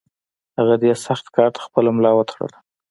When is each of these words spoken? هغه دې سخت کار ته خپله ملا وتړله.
هغه 0.57 0.75
دې 0.81 0.91
سخت 1.05 1.25
کار 1.35 1.49
ته 1.55 1.59
خپله 1.65 1.89
ملا 1.97 2.11
وتړله. 2.15 2.57